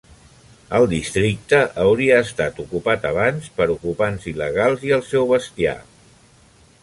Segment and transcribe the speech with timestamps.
[0.77, 5.77] El districte hauria estat ocupat abans per ocupants il·legals i el seu bestiar.